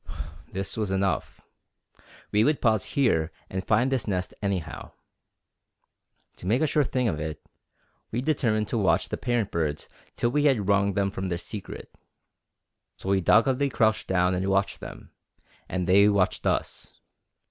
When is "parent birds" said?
9.17-9.87